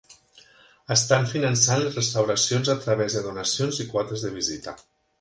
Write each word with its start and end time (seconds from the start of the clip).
Estan 0.95 1.27
finançant 1.33 1.85
les 1.85 1.99
restauracions 2.01 2.75
a 2.77 2.79
través 2.89 3.19
de 3.19 3.25
donacions 3.31 3.87
i 3.87 3.91
quotes 3.95 4.29
de 4.29 4.37
visita. 4.43 4.79